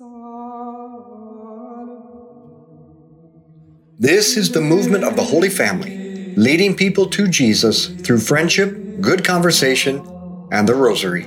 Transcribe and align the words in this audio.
This 0.00 0.06
is 4.36 4.52
the 4.52 4.60
movement 4.60 5.02
of 5.02 5.16
the 5.16 5.24
Holy 5.24 5.50
Family, 5.50 5.98
leading 6.36 6.76
people 6.76 7.06
to 7.06 7.26
Jesus 7.26 7.88
through 7.88 8.20
friendship, 8.20 8.80
good 9.00 9.24
conversation, 9.24 10.06
and 10.52 10.68
the 10.68 10.76
Rosary. 10.76 11.26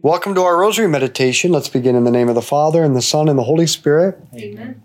Welcome 0.00 0.34
to 0.36 0.40
our 0.40 0.56
Rosary 0.56 0.88
meditation. 0.88 1.52
Let's 1.52 1.68
begin 1.68 1.94
in 1.94 2.04
the 2.04 2.10
name 2.10 2.30
of 2.30 2.34
the 2.34 2.40
Father, 2.40 2.82
and 2.82 2.96
the 2.96 3.02
Son, 3.02 3.28
and 3.28 3.38
the 3.38 3.42
Holy 3.42 3.66
Spirit. 3.66 4.18
Amen. 4.34 4.82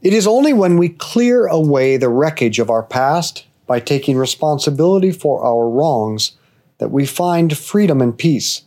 It 0.00 0.12
is 0.12 0.28
only 0.28 0.52
when 0.52 0.76
we 0.76 0.90
clear 0.90 1.48
away 1.48 1.96
the 1.96 2.08
wreckage 2.08 2.60
of 2.60 2.70
our 2.70 2.84
past 2.84 3.46
by 3.66 3.80
taking 3.80 4.16
responsibility 4.16 5.10
for 5.10 5.42
our 5.42 5.68
wrongs 5.68 6.36
that 6.80 6.90
we 6.90 7.06
find 7.06 7.56
freedom 7.56 8.00
and 8.00 8.18
peace. 8.18 8.62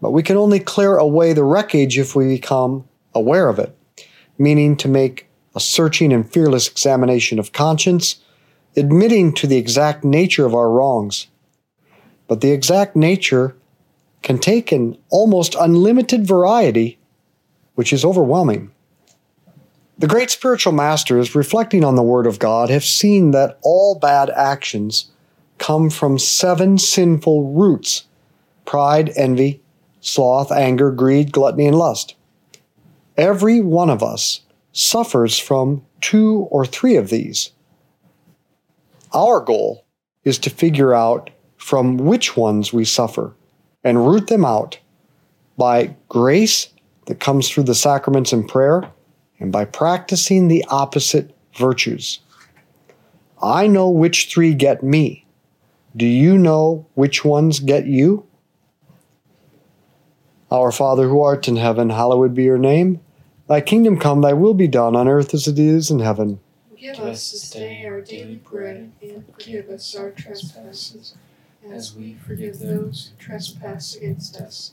But 0.00 0.12
we 0.12 0.22
can 0.22 0.36
only 0.36 0.60
clear 0.60 0.98
away 0.98 1.32
the 1.32 1.42
wreckage 1.42 1.98
if 1.98 2.14
we 2.14 2.28
become 2.28 2.86
aware 3.14 3.48
of 3.48 3.58
it, 3.58 3.74
meaning 4.38 4.76
to 4.76 4.88
make 4.88 5.26
a 5.54 5.58
searching 5.58 6.12
and 6.12 6.30
fearless 6.30 6.68
examination 6.68 7.38
of 7.38 7.52
conscience, 7.52 8.16
admitting 8.76 9.32
to 9.32 9.46
the 9.46 9.56
exact 9.56 10.04
nature 10.04 10.44
of 10.44 10.54
our 10.54 10.70
wrongs. 10.70 11.28
But 12.28 12.42
the 12.42 12.52
exact 12.52 12.94
nature 12.94 13.56
can 14.22 14.38
take 14.38 14.70
an 14.70 14.98
almost 15.08 15.56
unlimited 15.58 16.26
variety, 16.26 16.98
which 17.74 17.90
is 17.90 18.04
overwhelming. 18.04 18.70
The 19.96 20.08
great 20.08 20.30
spiritual 20.30 20.74
masters, 20.74 21.34
reflecting 21.34 21.84
on 21.84 21.94
the 21.94 22.02
Word 22.02 22.26
of 22.26 22.38
God, 22.38 22.68
have 22.68 22.84
seen 22.84 23.30
that 23.30 23.58
all 23.62 23.98
bad 23.98 24.28
actions 24.28 25.10
come 25.58 25.90
from 25.90 26.18
seven 26.18 26.78
sinful 26.78 27.52
roots 27.52 28.04
pride, 28.64 29.12
envy, 29.16 29.62
sloth, 30.00 30.50
anger, 30.50 30.90
greed, 30.90 31.32
gluttony, 31.32 31.66
and 31.66 31.78
lust. 31.78 32.16
Every 33.16 33.60
one 33.60 33.90
of 33.90 34.02
us 34.02 34.40
suffers 34.72 35.38
from 35.38 35.84
two 36.00 36.48
or 36.50 36.66
three 36.66 36.96
of 36.96 37.08
these. 37.08 37.52
Our 39.12 39.40
goal 39.40 39.84
is 40.24 40.38
to 40.40 40.50
figure 40.50 40.92
out 40.92 41.30
from 41.56 41.96
which 41.96 42.36
ones 42.36 42.72
we 42.72 42.84
suffer 42.84 43.34
and 43.82 44.06
root 44.06 44.26
them 44.26 44.44
out 44.44 44.78
by 45.56 45.96
grace 46.08 46.68
that 47.06 47.20
comes 47.20 47.48
through 47.48 47.64
the 47.64 47.74
sacraments 47.74 48.32
and 48.32 48.48
prayer 48.48 48.90
and 49.38 49.52
by 49.52 49.64
practicing 49.64 50.48
the 50.48 50.64
opposite 50.68 51.34
virtues. 51.56 52.20
I 53.42 53.66
know 53.66 53.88
which 53.90 54.28
three 54.30 54.54
get 54.54 54.82
me. 54.82 55.25
Do 55.96 56.06
you 56.06 56.36
know 56.36 56.86
which 56.94 57.24
ones 57.24 57.58
get 57.58 57.86
you? 57.86 58.26
Our 60.50 60.70
Father 60.70 61.08
who 61.08 61.22
art 61.22 61.48
in 61.48 61.56
heaven, 61.56 61.88
hallowed 61.88 62.34
be 62.34 62.44
your 62.44 62.58
name. 62.58 63.00
Thy 63.48 63.62
kingdom 63.62 63.98
come, 63.98 64.20
thy 64.20 64.34
will 64.34 64.52
be 64.52 64.68
done 64.68 64.94
on 64.94 65.08
earth 65.08 65.32
as 65.32 65.48
it 65.48 65.58
is 65.58 65.90
in 65.90 66.00
heaven. 66.00 66.40
Give 66.76 66.98
us 66.98 67.32
this 67.32 67.50
day 67.50 67.86
our 67.86 68.02
daily 68.02 68.36
bread, 68.36 68.92
and 69.00 69.24
forgive 69.32 69.70
us 69.70 69.96
our 69.96 70.10
trespasses, 70.10 71.14
as 71.66 71.94
we 71.94 72.14
forgive 72.14 72.58
those 72.58 73.12
who 73.16 73.24
trespass 73.24 73.96
against 73.96 74.36
us. 74.36 74.72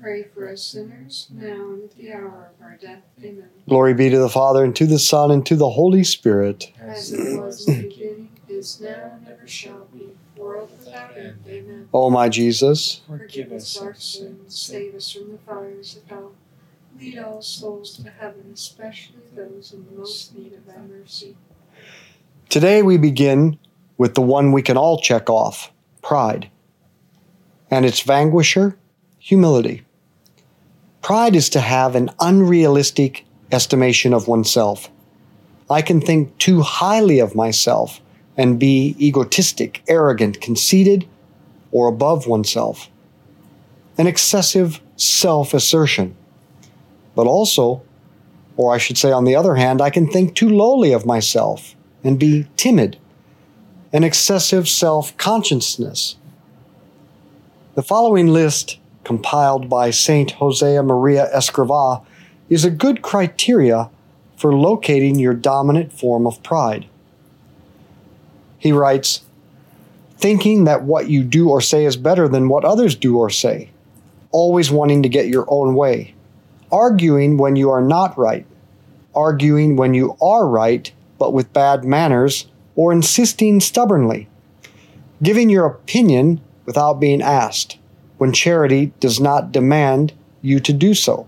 pray 0.00 0.24
for 0.24 0.48
us 0.48 0.62
sinners, 0.62 1.28
now 1.32 1.72
and 1.72 1.84
at 1.84 1.96
the 1.96 2.12
hour 2.12 2.50
of 2.54 2.62
our 2.62 2.76
death. 2.80 3.02
Amen. 3.22 3.48
Glory 3.68 3.94
be 3.94 4.10
to 4.10 4.18
the 4.18 4.28
Father, 4.28 4.64
and 4.64 4.74
to 4.76 4.86
the 4.86 4.98
Son, 4.98 5.30
and 5.30 5.44
to 5.46 5.56
the 5.56 5.70
Holy 5.70 6.04
Spirit. 6.04 6.72
As 6.80 7.12
it 7.12 7.40
was 7.40 7.66
in 7.66 7.76
the 7.76 7.88
beginning, 7.88 8.28
is 8.48 8.80
now, 8.80 9.12
and 9.14 9.28
ever 9.28 9.46
shall 9.46 9.86
be, 9.92 10.08
world 10.36 10.70
without 10.78 11.16
end. 11.16 11.38
Amen. 11.46 11.88
O 11.92 12.10
my 12.10 12.28
Jesus, 12.28 13.00
Forgive 13.06 13.52
us 13.52 13.80
our 13.80 13.94
sins, 13.94 14.58
save 14.58 14.94
us 14.94 15.12
from 15.12 15.32
the 15.32 15.38
fires 15.38 15.96
of 15.96 16.08
hell. 16.08 16.32
Lead 16.98 17.18
all 17.18 17.40
souls 17.42 17.96
to 17.96 18.10
heaven, 18.10 18.50
especially 18.52 19.20
those 19.34 19.72
in 19.72 19.84
the 19.86 19.98
most 19.98 20.34
need 20.34 20.52
of 20.52 20.66
thy 20.66 20.78
mercy. 20.78 21.36
today 22.48 22.82
we 22.82 22.96
begin 22.96 23.58
with 23.96 24.14
the 24.14 24.22
one 24.22 24.52
we 24.52 24.62
can 24.62 24.76
all 24.76 25.00
check 25.00 25.28
off 25.30 25.70
pride. 26.02 26.50
And 27.70 27.84
its 27.84 28.00
vanquisher, 28.00 28.78
humility. 29.18 29.84
Pride 31.02 31.36
is 31.36 31.48
to 31.50 31.60
have 31.60 31.94
an 31.94 32.10
unrealistic 32.20 33.24
estimation 33.50 34.12
of 34.12 34.28
oneself. 34.28 34.90
I 35.70 35.82
can 35.82 36.00
think 36.00 36.36
too 36.38 36.62
highly 36.62 37.18
of 37.18 37.34
myself 37.34 38.00
and 38.36 38.58
be 38.58 38.96
egotistic, 39.00 39.82
arrogant, 39.88 40.40
conceited, 40.40 41.06
or 41.72 41.88
above 41.88 42.26
oneself. 42.26 42.88
An 43.98 44.06
excessive 44.06 44.80
self 44.96 45.52
assertion. 45.52 46.16
But 47.14 47.26
also, 47.26 47.82
or 48.56 48.74
I 48.74 48.78
should 48.78 48.98
say, 48.98 49.12
on 49.12 49.24
the 49.24 49.36
other 49.36 49.56
hand, 49.56 49.80
I 49.80 49.90
can 49.90 50.08
think 50.08 50.34
too 50.34 50.48
lowly 50.48 50.92
of 50.92 51.06
myself 51.06 51.74
and 52.04 52.18
be 52.18 52.46
timid. 52.56 52.98
An 53.92 54.04
excessive 54.04 54.68
self 54.68 55.16
consciousness. 55.16 56.16
The 57.74 57.82
following 57.82 58.28
list, 58.28 58.78
compiled 59.08 59.70
by 59.70 59.90
Saint 59.90 60.34
Josemaría 60.34 61.32
Escrivá, 61.32 62.04
is 62.50 62.62
a 62.62 62.70
good 62.70 63.00
criteria 63.00 63.88
for 64.36 64.54
locating 64.54 65.18
your 65.18 65.32
dominant 65.32 65.90
form 65.90 66.26
of 66.26 66.42
pride. 66.42 66.84
He 68.58 68.70
writes, 68.70 69.22
thinking 70.18 70.64
that 70.64 70.82
what 70.82 71.08
you 71.08 71.24
do 71.24 71.48
or 71.48 71.62
say 71.62 71.86
is 71.86 71.96
better 71.96 72.28
than 72.28 72.50
what 72.50 72.66
others 72.66 72.94
do 72.94 73.16
or 73.16 73.30
say, 73.30 73.70
always 74.30 74.70
wanting 74.70 75.02
to 75.02 75.08
get 75.08 75.28
your 75.28 75.46
own 75.48 75.74
way, 75.74 76.14
arguing 76.70 77.38
when 77.38 77.56
you 77.56 77.70
are 77.70 77.80
not 77.80 78.18
right, 78.18 78.44
arguing 79.14 79.74
when 79.76 79.94
you 79.94 80.18
are 80.20 80.46
right 80.46 80.92
but 81.18 81.32
with 81.32 81.54
bad 81.54 81.82
manners, 81.82 82.46
or 82.76 82.92
insisting 82.92 83.58
stubbornly, 83.58 84.28
giving 85.22 85.48
your 85.48 85.64
opinion 85.64 86.42
without 86.66 87.00
being 87.00 87.22
asked 87.22 87.77
when 88.18 88.32
charity 88.32 88.92
does 89.00 89.20
not 89.20 89.52
demand 89.52 90.12
you 90.42 90.60
to 90.60 90.72
do 90.72 90.94
so, 90.94 91.26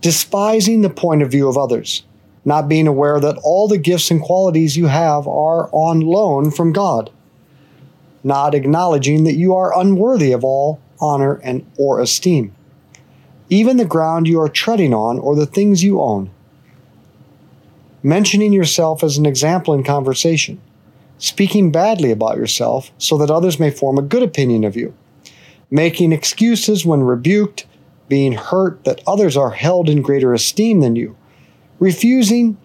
despising 0.00 0.80
the 0.82 0.90
point 0.90 1.22
of 1.22 1.30
view 1.30 1.48
of 1.48 1.56
others, 1.56 2.04
not 2.44 2.68
being 2.68 2.86
aware 2.86 3.20
that 3.20 3.38
all 3.42 3.68
the 3.68 3.78
gifts 3.78 4.10
and 4.10 4.20
qualities 4.20 4.76
you 4.76 4.86
have 4.86 5.26
are 5.28 5.68
on 5.72 6.00
loan 6.00 6.50
from 6.50 6.72
God, 6.72 7.10
not 8.24 8.54
acknowledging 8.54 9.24
that 9.24 9.36
you 9.36 9.54
are 9.54 9.78
unworthy 9.78 10.32
of 10.32 10.44
all 10.44 10.80
honor 11.00 11.40
and 11.42 11.64
or 11.78 12.00
esteem, 12.00 12.54
even 13.48 13.76
the 13.76 13.84
ground 13.84 14.26
you 14.26 14.40
are 14.40 14.48
treading 14.48 14.94
on 14.94 15.18
or 15.18 15.34
the 15.34 15.46
things 15.46 15.82
you 15.82 16.00
own. 16.00 16.30
Mentioning 18.02 18.52
yourself 18.52 19.04
as 19.04 19.18
an 19.18 19.26
example 19.26 19.74
in 19.74 19.84
conversation, 19.84 20.60
speaking 21.18 21.70
badly 21.70 22.10
about 22.10 22.38
yourself 22.38 22.90
so 22.96 23.18
that 23.18 23.30
others 23.30 23.58
may 23.58 23.70
form 23.70 23.98
a 23.98 24.02
good 24.02 24.22
opinion 24.22 24.64
of 24.64 24.76
you, 24.76 24.94
making 25.70 26.12
excuses 26.12 26.84
when 26.84 27.02
rebuked, 27.02 27.66
being 28.08 28.32
hurt 28.32 28.84
that 28.84 29.02
others 29.06 29.36
are 29.36 29.50
held 29.50 29.88
in 29.88 30.02
greater 30.02 30.34
esteem 30.34 30.80
than 30.80 30.96
you, 30.96 31.16
refusing 31.78 32.56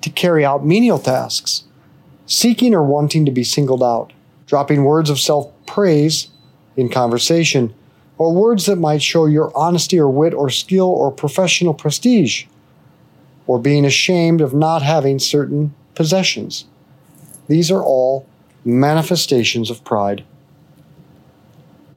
to 0.00 0.10
carry 0.10 0.44
out 0.44 0.64
menial 0.64 0.98
tasks, 0.98 1.64
seeking 2.26 2.74
or 2.74 2.82
wanting 2.82 3.24
to 3.24 3.30
be 3.30 3.44
singled 3.44 3.82
out, 3.82 4.12
dropping 4.46 4.84
words 4.84 5.10
of 5.10 5.20
self 5.20 5.50
praise 5.66 6.28
in 6.76 6.88
conversation, 6.88 7.74
or 8.18 8.32
words 8.32 8.66
that 8.66 8.76
might 8.76 9.02
show 9.02 9.26
your 9.26 9.56
honesty 9.56 9.98
or 9.98 10.08
wit 10.08 10.32
or 10.32 10.48
skill 10.48 10.88
or 10.88 11.10
professional 11.10 11.74
prestige 11.74 12.46
or 13.46 13.58
being 13.58 13.84
ashamed 13.84 14.40
of 14.40 14.54
not 14.54 14.82
having 14.82 15.18
certain 15.18 15.74
possessions. 15.94 16.64
These 17.48 17.70
are 17.70 17.82
all 17.82 18.26
manifestations 18.64 19.70
of 19.70 19.84
pride. 19.84 20.24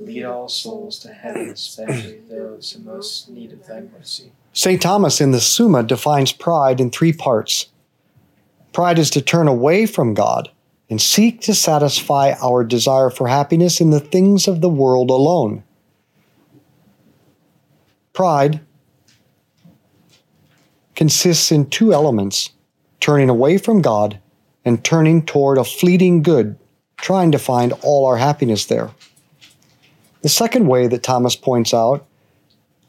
Lead 0.00 0.24
all 0.24 0.48
souls 0.48 0.98
to 1.00 1.12
heaven, 1.12 1.50
especially 1.50 2.20
those 2.28 2.74
in 2.76 2.84
most 2.84 3.28
need 3.28 3.52
of 3.52 3.66
thy 3.66 3.80
mercy. 3.80 4.32
St. 4.52 4.80
Thomas 4.80 5.20
in 5.20 5.32
the 5.32 5.40
Summa 5.40 5.82
defines 5.82 6.32
pride 6.32 6.80
in 6.80 6.90
three 6.90 7.12
parts. 7.12 7.66
Pride 8.72 8.98
is 8.98 9.10
to 9.10 9.20
turn 9.20 9.48
away 9.48 9.86
from 9.86 10.14
God 10.14 10.50
and 10.88 11.00
seek 11.00 11.40
to 11.42 11.54
satisfy 11.54 12.34
our 12.42 12.64
desire 12.64 13.10
for 13.10 13.28
happiness 13.28 13.80
in 13.80 13.90
the 13.90 14.00
things 14.00 14.46
of 14.48 14.60
the 14.60 14.68
world 14.68 15.10
alone. 15.10 15.64
Pride 18.12 18.60
consists 20.94 21.52
in 21.52 21.70
two 21.70 21.92
elements 21.92 22.50
turning 23.00 23.28
away 23.28 23.58
from 23.58 23.80
God 23.80 24.18
and 24.64 24.84
turning 24.84 25.24
toward 25.24 25.58
a 25.58 25.64
fleeting 25.64 26.22
good, 26.22 26.58
trying 26.96 27.30
to 27.32 27.38
find 27.38 27.72
all 27.82 28.06
our 28.06 28.16
happiness 28.16 28.66
there. 28.66 28.90
The 30.22 30.28
second 30.28 30.66
way 30.66 30.86
that 30.88 31.02
Thomas 31.02 31.36
points 31.36 31.72
out 31.72 32.04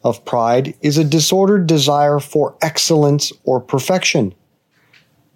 of 0.03 0.25
pride 0.25 0.75
is 0.81 0.97
a 0.97 1.03
disordered 1.03 1.67
desire 1.67 2.19
for 2.19 2.55
excellence 2.61 3.31
or 3.43 3.59
perfection. 3.59 4.33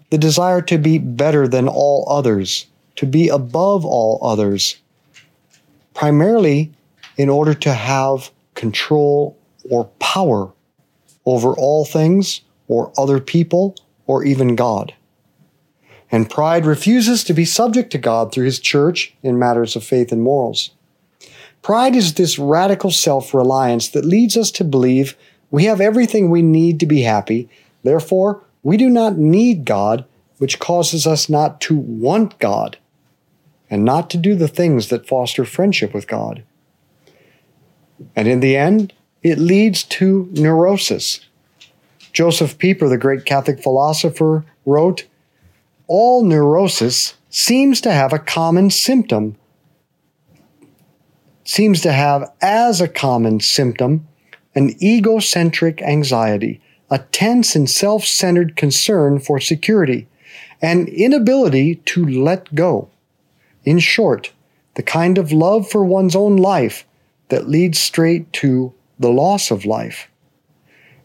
The 0.09 0.17
desire 0.17 0.62
to 0.63 0.77
be 0.77 0.97
better 0.97 1.47
than 1.47 1.67
all 1.67 2.05
others, 2.09 2.67
to 2.95 3.05
be 3.05 3.29
above 3.29 3.85
all 3.85 4.19
others, 4.21 4.77
primarily 5.93 6.71
in 7.17 7.29
order 7.29 7.53
to 7.53 7.73
have 7.73 8.31
control 8.55 9.38
or 9.69 9.85
power 10.00 10.51
over 11.25 11.53
all 11.53 11.85
things 11.85 12.41
or 12.67 12.91
other 12.97 13.19
people 13.19 13.75
or 14.07 14.23
even 14.23 14.55
God. 14.55 14.93
And 16.12 16.29
pride 16.29 16.65
refuses 16.65 17.23
to 17.23 17.33
be 17.33 17.45
subject 17.45 17.91
to 17.91 17.97
God 17.97 18.31
through 18.31 18.45
his 18.45 18.59
church 18.59 19.15
in 19.23 19.39
matters 19.39 19.75
of 19.75 19.83
faith 19.83 20.12
and 20.12 20.21
morals. 20.21 20.71
Pride 21.63 21.96
is 21.96 22.13
this 22.13 22.38
radical 22.38 22.91
self 22.91 23.34
reliance 23.34 23.88
that 23.89 24.05
leads 24.05 24.38
us 24.38 24.51
to 24.51 24.63
believe 24.63 25.15
we 25.50 25.63
have 25.65 25.79
everything 25.82 26.29
we 26.29 26.41
need 26.41 26.79
to 26.82 26.86
be 26.86 27.01
happy, 27.01 27.50
therefore, 27.84 28.43
we 28.63 28.77
do 28.77 28.89
not 28.89 29.17
need 29.17 29.65
God, 29.65 30.05
which 30.38 30.60
causes 30.60 31.08
us 31.08 31.29
not 31.29 31.62
to 31.62 31.75
want 31.75 32.38
God 32.39 32.77
and 33.70 33.86
not 33.86 34.10
to 34.12 34.17
do 34.17 34.36
the 34.36 34.48
things 34.48 34.89
that 34.89 35.08
foster 35.08 35.46
friendship 35.46 35.93
with 35.93 36.08
God. 36.08 36.43
And 38.15 38.27
in 38.27 38.39
the 38.39 38.58
end, 38.58 38.93
it 39.22 39.39
leads 39.39 39.84
to 39.84 40.29
neurosis. 40.34 41.22
Josef 42.12 42.58
Pieper, 42.58 42.89
the 42.89 42.98
great 42.98 43.25
Catholic 43.25 43.63
philosopher, 43.63 44.46
wrote 44.65 45.05
All 45.88 46.24
neurosis 46.24 47.15
seems 47.29 47.79
to 47.82 47.91
have 47.91 48.12
a 48.12 48.20
common 48.20 48.70
symptom, 48.70 49.38
seems 51.43 51.81
to 51.81 51.91
have 51.91 52.31
as 52.41 52.81
a 52.81 52.88
common 52.88 53.39
symptom 53.39 54.07
an 54.55 54.75
egocentric 54.81 55.81
anxiety, 55.81 56.62
a 56.89 57.00
tense 57.00 57.55
and 57.55 57.69
self 57.69 58.05
centered 58.05 58.55
concern 58.55 59.19
for 59.19 59.39
security, 59.39 60.07
an 60.62 60.88
inability 60.88 61.75
to 61.75 62.05
let 62.05 62.53
go. 62.53 62.89
In 63.65 63.79
short, 63.79 64.31
the 64.75 64.83
kind 64.83 65.17
of 65.17 65.31
love 65.31 65.69
for 65.69 65.83
one's 65.83 66.15
own 66.15 66.38
life 66.38 66.85
that 67.29 67.47
leads 67.47 67.79
straight 67.79 68.31
to 68.33 68.73
the 69.00 69.12
loss 69.12 69.51
of 69.51 69.65
life. 69.65 70.09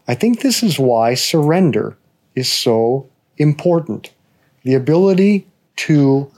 I 0.07 0.15
think 0.15 0.41
this 0.41 0.63
is 0.63 0.79
why 0.79 1.13
surrender 1.13 1.97
is 2.35 2.51
so 2.51 3.07
important. 3.37 4.11
The 4.63 4.73
ability 4.73 5.47
to 5.77 6.31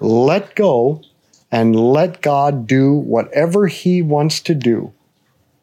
let 0.00 0.54
go 0.54 1.02
and 1.50 1.74
let 1.74 2.20
God 2.20 2.66
do 2.66 2.92
whatever 2.92 3.66
He 3.66 4.02
wants 4.02 4.40
to 4.40 4.54
do 4.54 4.92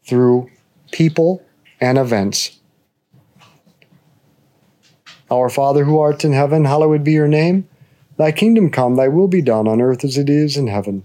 through 0.04 0.50
people 0.92 1.44
and 1.80 1.98
events. 1.98 2.60
Our 5.30 5.50
Father 5.50 5.86
who 5.86 6.00
art 6.00 6.24
in 6.24 6.34
heaven, 6.34 6.66
hallowed 6.66 7.04
be 7.04 7.14
your 7.14 7.28
name. 7.28 7.68
Thy 8.18 8.32
kingdom 8.32 8.70
come, 8.70 8.96
thy 8.96 9.08
will 9.08 9.28
be 9.28 9.42
done 9.42 9.68
on 9.68 9.82
earth 9.82 10.04
as 10.04 10.18
it 10.18 10.30
is 10.30 10.56
in 10.56 10.68
heaven. 10.68 11.04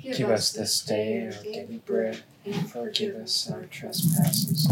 Give 0.00 0.30
us 0.30 0.52
this 0.52 0.80
day 0.80 1.26
our 1.26 1.42
daily 1.44 1.80
bread, 1.86 2.22
and 2.44 2.70
forgive 2.70 3.14
us 3.16 3.50
our 3.50 3.64
trespasses, 3.64 4.66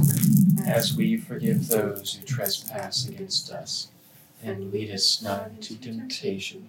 as 0.66 0.94
we 0.96 1.16
forgive 1.16 1.68
those 1.68 2.14
who 2.14 2.26
trespass 2.26 3.06
against 3.06 3.52
us. 3.52 3.88
And 4.42 4.72
lead 4.72 4.90
us 4.90 5.22
not 5.22 5.50
into 5.50 5.76
temptation, 5.76 6.68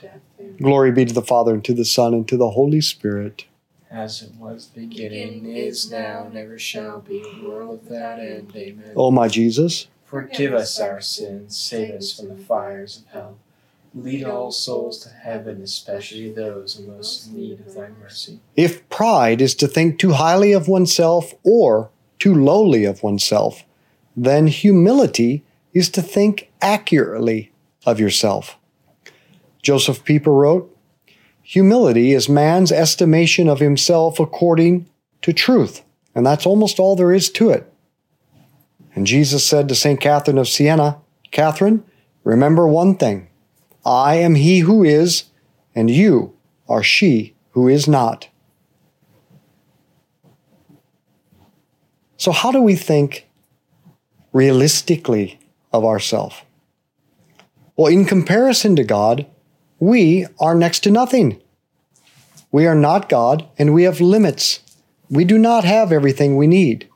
death. 0.00 0.20
Glory 0.58 0.92
be 0.92 1.04
to 1.04 1.14
the 1.14 1.22
Father, 1.22 1.54
and 1.54 1.64
to 1.64 1.74
the 1.74 1.84
Son, 1.84 2.14
and 2.14 2.28
to 2.28 2.36
the 2.36 2.50
Holy 2.50 2.80
Spirit. 2.80 3.46
As 3.90 4.22
it 4.22 4.34
was 4.38 4.66
beginning, 4.66 5.44
is 5.54 5.90
now, 5.90 6.28
never 6.32 6.58
shall 6.58 7.00
be, 7.00 7.22
world 7.44 7.82
without 7.84 8.18
end. 8.18 8.52
Amen. 8.56 8.92
O 8.96 9.10
my 9.10 9.28
Jesus, 9.28 9.88
Forgive 10.04 10.52
us 10.54 10.78
our 10.80 11.00
sins, 11.00 11.56
save 11.56 11.94
us 11.94 12.14
from 12.18 12.28
the 12.28 12.36
fires 12.36 12.98
of 12.98 13.12
hell. 13.12 13.38
Lead 13.94 14.24
all 14.24 14.50
souls 14.52 14.98
to 15.00 15.10
heaven, 15.10 15.60
especially 15.62 16.30
those 16.32 16.78
in 16.78 16.86
most 16.86 17.30
need 17.32 17.60
of 17.60 17.74
thy 17.74 17.88
mercy. 18.00 18.40
if 18.56 18.88
pride 18.88 19.42
is 19.42 19.54
to 19.54 19.66
think 19.66 19.98
too 19.98 20.12
highly 20.12 20.52
of 20.52 20.68
oneself 20.68 21.34
or 21.42 21.90
too 22.18 22.34
lowly 22.34 22.84
of 22.84 23.02
oneself, 23.02 23.64
then 24.16 24.46
humility 24.46 25.44
is 25.74 25.90
to 25.90 26.00
think 26.02 26.50
accurately 26.62 27.50
of 27.84 28.00
yourself. 28.00 28.56
Josef 29.62 30.04
Pieper 30.04 30.32
wrote, 30.32 30.68
Humility 31.42 32.12
is 32.12 32.28
man's 32.28 32.70
estimation 32.70 33.48
of 33.48 33.60
himself 33.60 34.20
according 34.20 34.88
to 35.22 35.32
truth, 35.32 35.82
and 36.14 36.26
that's 36.26 36.46
almost 36.46 36.78
all 36.78 36.96
there 36.96 37.12
is 37.12 37.30
to 37.30 37.50
it. 37.50 37.72
And 38.94 39.06
Jesus 39.06 39.46
said 39.46 39.68
to 39.68 39.74
St. 39.74 40.00
Catherine 40.00 40.38
of 40.38 40.48
Siena, 40.48 40.98
Catherine, 41.30 41.84
remember 42.24 42.68
one 42.68 42.96
thing 42.96 43.28
I 43.84 44.16
am 44.16 44.34
he 44.34 44.60
who 44.60 44.84
is, 44.84 45.24
and 45.74 45.90
you 45.90 46.34
are 46.68 46.82
she 46.82 47.34
who 47.50 47.68
is 47.68 47.88
not. 47.88 48.28
So, 52.16 52.30
how 52.30 52.52
do 52.52 52.60
we 52.60 52.76
think 52.76 53.28
realistically 54.32 55.40
of 55.72 55.84
ourselves? 55.84 56.36
Well, 57.76 57.92
in 57.92 58.04
comparison 58.04 58.76
to 58.76 58.84
God, 58.84 59.26
we 59.82 60.24
are 60.38 60.54
next 60.54 60.84
to 60.84 60.92
nothing. 60.92 61.40
We 62.52 62.68
are 62.68 62.74
not 62.76 63.08
God, 63.08 63.48
and 63.58 63.74
we 63.74 63.82
have 63.82 64.00
limits. 64.00 64.60
We 65.10 65.24
do 65.24 65.36
not 65.36 65.64
have 65.64 65.90
everything 65.90 66.36
we 66.36 66.46
need. 66.46 66.88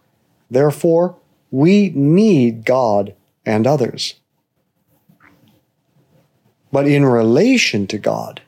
Therefore, 0.49 1.16
we 1.50 1.90
need 1.90 2.64
God 2.64 3.12
and 3.45 3.66
others. 3.66 4.14
But 6.71 6.87
in 6.87 7.05
relation 7.05 7.88
to 7.88 7.99
God, 7.99 8.43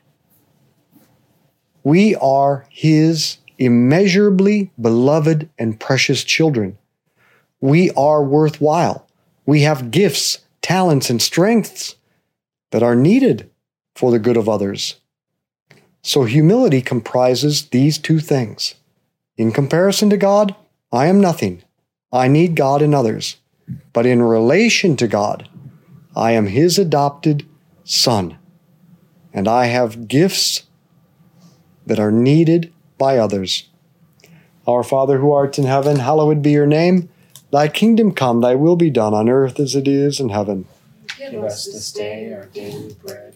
We 1.83 2.15
are 2.15 2.65
His 2.69 3.39
immeasurably 3.57 4.71
beloved 4.79 5.49
and 5.57 5.79
precious 5.79 6.23
children. 6.23 6.77
We 7.59 7.91
are 7.91 8.23
worthwhile. 8.23 9.05
We 9.45 9.63
have 9.63 9.91
gifts, 9.91 10.39
talents, 10.61 11.09
and 11.09 11.21
strengths 11.21 11.95
that 12.71 12.83
are 12.83 12.95
needed 12.95 13.49
for 13.99 14.11
the 14.11 14.17
good 14.17 14.37
of 14.37 14.47
others. 14.47 14.95
So 16.01 16.23
humility 16.23 16.81
comprises 16.81 17.67
these 17.67 17.97
two 17.97 18.21
things. 18.21 18.75
In 19.35 19.51
comparison 19.51 20.09
to 20.09 20.15
God, 20.15 20.55
I 20.89 21.07
am 21.07 21.19
nothing. 21.19 21.63
I 22.09 22.29
need 22.29 22.55
God 22.55 22.81
and 22.81 22.95
others. 22.95 23.35
But 23.91 24.05
in 24.05 24.21
relation 24.21 24.95
to 24.95 25.07
God, 25.09 25.49
I 26.15 26.31
am 26.31 26.47
His 26.47 26.79
adopted 26.79 27.45
Son. 27.83 28.37
And 29.33 29.49
I 29.49 29.65
have 29.65 30.07
gifts 30.07 30.63
that 31.85 31.99
are 31.99 32.09
needed 32.09 32.71
by 32.97 33.17
others. 33.17 33.67
Our 34.65 34.83
Father 34.83 35.17
who 35.17 35.33
art 35.33 35.59
in 35.59 35.65
heaven, 35.65 35.97
hallowed 35.97 36.41
be 36.41 36.51
your 36.51 36.65
name. 36.65 37.09
Thy 37.51 37.67
kingdom 37.67 38.13
come, 38.13 38.39
thy 38.39 38.55
will 38.55 38.77
be 38.77 38.89
done 38.89 39.13
on 39.13 39.27
earth 39.27 39.59
as 39.59 39.75
it 39.75 39.89
is 39.89 40.21
in 40.21 40.29
heaven. 40.29 40.67
Give 41.17 41.43
us 41.43 41.65
this 41.65 41.91
day 41.91 42.31
our 42.31 42.45
daily 42.45 42.95
bread, 43.05 43.35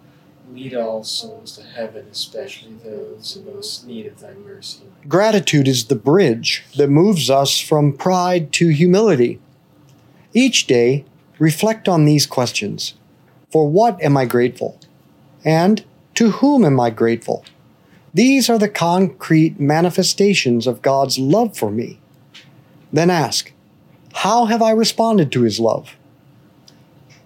Lead 0.53 0.75
all 0.75 1.03
souls 1.03 1.55
to 1.57 1.63
heaven, 1.63 2.07
especially 2.11 2.73
those 2.83 3.37
in 3.37 3.45
most 3.45 3.87
need 3.87 4.05
of 4.05 4.19
thy 4.19 4.33
mercy. 4.33 4.83
gratitude 5.07 5.67
is 5.67 5.85
the 5.85 5.95
bridge 5.95 6.63
that 6.75 6.89
moves 6.89 7.29
us 7.29 7.59
from 7.59 7.93
pride 7.93 8.51
to 8.53 8.67
humility. 8.67 9.39
Each 10.33 10.67
day, 10.67 11.05
reflect 11.39 11.87
on 11.87 12.05
these 12.05 12.25
questions 12.25 12.95
For 13.49 13.67
what 13.69 14.01
am 14.01 14.17
I 14.17 14.25
grateful? 14.25 14.77
And 15.45 15.83
to 16.15 16.31
whom 16.31 16.65
am 16.65 16.79
I 16.79 16.89
grateful? 16.89 17.45
These 18.13 18.49
are 18.49 18.59
the 18.59 18.69
concrete 18.69 19.59
manifestations 19.59 20.67
of 20.67 20.81
God's 20.81 21.17
love 21.17 21.55
for 21.55 21.71
me. 21.71 21.99
Then 22.91 23.09
ask, 23.09 23.53
How 24.15 24.45
have 24.45 24.61
I 24.61 24.71
responded 24.71 25.31
to 25.31 25.43
His 25.43 25.59
love? 25.59 25.95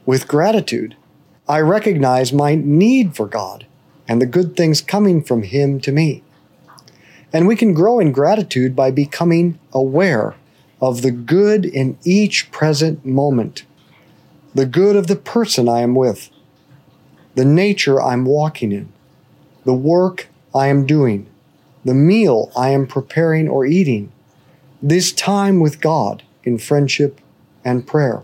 With 0.06 0.28
gratitude, 0.28 0.96
I 1.48 1.62
recognize 1.62 2.34
my 2.34 2.56
need 2.56 3.16
for 3.16 3.28
God 3.28 3.68
and 4.08 4.20
the 4.20 4.26
good 4.26 4.56
things 4.58 4.82
coming 4.82 5.24
from 5.24 5.44
Him 5.44 5.80
to 5.82 5.92
me. 5.92 6.24
And 7.32 7.48
we 7.48 7.56
can 7.56 7.74
grow 7.74 8.00
in 8.00 8.12
gratitude 8.12 8.76
by 8.76 8.90
becoming 8.90 9.60
aware 9.72 10.36
of 10.82 11.02
the 11.02 11.12
good 11.12 11.66
in 11.66 11.98
each 12.04 12.52
present 12.52 13.06
moment, 13.06 13.64
the 14.56 14.66
good 14.66 14.96
of 14.96 15.08
the 15.08 15.16
person 15.16 15.70
I 15.70 15.82
am 15.82 15.94
with, 15.94 16.30
the 17.36 17.46
nature 17.46 18.02
I'm 18.02 18.26
walking 18.26 18.72
in, 18.72 18.92
the 19.66 19.74
work 19.74 20.28
I 20.54 20.68
am 20.68 20.86
doing, 20.86 21.28
the 21.84 21.94
meal 21.94 22.52
I 22.58 22.70
am 22.70 22.88
preparing 22.88 23.48
or 23.48 23.66
eating, 23.66 24.12
this 24.82 25.12
time 25.12 25.60
with 25.60 25.82
God 25.82 26.24
in 26.44 26.58
friendship 26.58 27.22
and 27.64 27.86
prayer. 27.86 28.24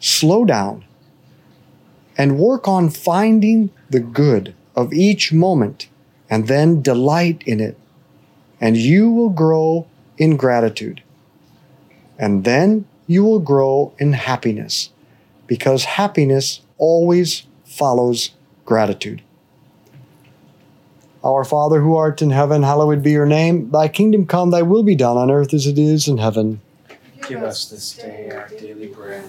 Slow 0.00 0.44
down 0.44 0.84
and 2.16 2.38
work 2.38 2.66
on 2.66 2.90
finding 2.90 3.70
the 3.90 4.00
good 4.00 4.54
of 4.74 4.92
each 4.92 5.32
moment 5.32 5.88
and 6.28 6.48
then 6.48 6.82
delight 6.82 7.42
in 7.46 7.60
it. 7.60 7.78
And 8.60 8.76
you 8.76 9.10
will 9.10 9.30
grow 9.30 9.86
in 10.18 10.36
gratitude. 10.36 11.02
And 12.18 12.44
then 12.44 12.86
you 13.06 13.24
will 13.24 13.38
grow 13.38 13.94
in 13.98 14.12
happiness 14.12 14.90
because 15.46 15.84
happiness 15.84 16.60
always 16.76 17.44
follows 17.64 18.30
gratitude. 18.64 19.22
Our 21.24 21.44
Father 21.44 21.80
who 21.80 21.96
art 21.96 22.22
in 22.22 22.30
heaven, 22.30 22.62
hallowed 22.62 23.02
be 23.02 23.10
your 23.10 23.26
name. 23.26 23.70
Thy 23.70 23.88
kingdom 23.88 24.26
come, 24.26 24.50
thy 24.50 24.62
will 24.62 24.82
be 24.82 24.94
done 24.94 25.16
on 25.16 25.30
earth 25.30 25.52
as 25.52 25.66
it 25.66 25.78
is 25.78 26.06
in 26.06 26.18
heaven. 26.18 26.60
Give 27.28 27.42
us 27.42 27.68
this 27.68 27.92
day 27.94 28.30
our 28.30 28.48
daily 28.48 28.86
bread, 28.86 29.28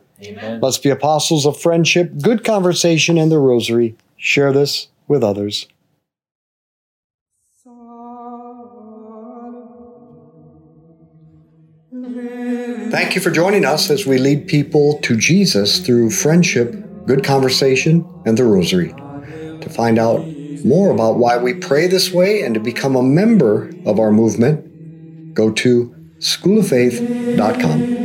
Amen. 0.23 0.59
let's 0.61 0.77
be 0.77 0.89
apostles 0.89 1.45
of 1.45 1.59
friendship, 1.59 2.11
good 2.21 2.43
conversation, 2.43 3.17
and 3.17 3.31
the 3.31 3.39
rosary. 3.39 3.95
Share 4.17 4.53
this 4.53 4.87
with 5.07 5.23
others. 5.23 5.67
Thank 12.91 13.15
you 13.15 13.21
for 13.21 13.31
joining 13.31 13.65
us 13.65 13.89
as 13.89 14.05
we 14.05 14.17
lead 14.17 14.47
people 14.47 14.99
to 15.03 15.15
Jesus 15.15 15.79
through 15.79 16.09
friendship, 16.09 16.75
good 17.05 17.23
conversation, 17.23 18.05
and 18.25 18.37
the 18.37 18.43
rosary. 18.43 18.93
To 19.61 19.69
find 19.69 19.97
out 19.97 20.25
more 20.65 20.91
about 20.91 21.17
why 21.17 21.37
we 21.37 21.53
pray 21.53 21.87
this 21.87 22.11
way 22.11 22.41
and 22.41 22.53
to 22.53 22.59
become 22.59 22.95
a 22.95 23.03
member 23.03 23.71
of 23.85 23.99
our 23.99 24.11
movement, 24.11 25.33
go 25.33 25.51
to 25.51 25.95
schooloffaith.com. 26.19 28.00